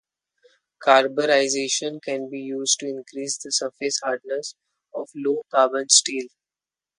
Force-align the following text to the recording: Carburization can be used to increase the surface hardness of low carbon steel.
Carburization 0.83 2.01
can 2.01 2.27
be 2.27 2.39
used 2.39 2.79
to 2.79 2.87
increase 2.87 3.37
the 3.37 3.51
surface 3.51 3.99
hardness 4.03 4.55
of 4.95 5.11
low 5.13 5.43
carbon 5.51 5.89
steel. 5.89 6.25